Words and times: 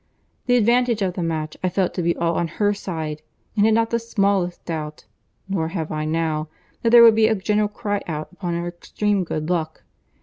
The 0.47 0.55
advantage 0.55 1.03
of 1.03 1.13
the 1.13 1.21
match 1.21 1.55
I 1.63 1.69
felt 1.69 1.93
to 1.93 2.01
be 2.01 2.15
all 2.15 2.33
on 2.33 2.47
her 2.57 2.73
side; 2.73 3.21
and 3.55 3.65
had 3.65 3.75
not 3.75 3.91
the 3.91 3.99
smallest 3.99 4.65
doubt 4.65 5.05
(nor 5.47 5.67
have 5.67 5.91
I 5.91 6.05
now) 6.05 6.47
that 6.81 6.89
there 6.89 7.03
would 7.03 7.13
be 7.13 7.27
a 7.27 7.35
general 7.35 7.67
cry 7.69 8.01
out 8.07 8.31
upon 8.33 8.55
her 8.55 8.67
extreme 8.67 9.23
good 9.23 9.51
luck. 9.51 9.83